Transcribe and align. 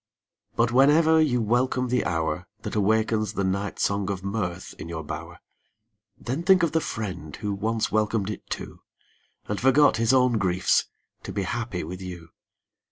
—but 0.57 0.71
whenever 0.71 1.21
you 1.21 1.39
welcome 1.43 1.89
the 1.89 2.03
hour 2.05 2.47
That 2.63 2.73
awakens 2.73 3.33
the 3.33 3.43
night 3.43 3.77
song 3.77 4.09
of 4.09 4.23
mirth 4.23 4.73
in 4.79 4.89
your 4.89 5.03
bower, 5.03 5.33
MOORE 5.37 5.37
34 6.17 6.17
T 6.17 6.23
Then 6.37 6.43
think 6.43 6.63
of 6.63 6.71
the 6.71 6.81
friend 6.81 7.35
who 7.35 7.53
once 7.53 7.91
welcomed 7.91 8.31
it 8.31 8.49
too, 8.49 8.79
And 9.47 9.61
forgot 9.61 9.97
his 9.97 10.11
own 10.11 10.39
griefs 10.39 10.85
to 11.21 11.31
be 11.31 11.43
happy 11.43 11.83
with 11.83 12.01
you. 12.01 12.29